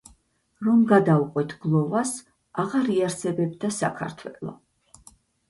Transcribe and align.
რომ 0.67 0.79
გადავყვეთ 0.91 1.53
გლოვას, 1.65 2.13
აღარ 2.65 2.91
იარსებებდა 2.95 3.73
ქართველობა. 4.01 4.57